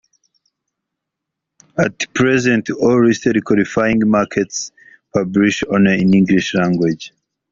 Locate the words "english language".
6.17-7.13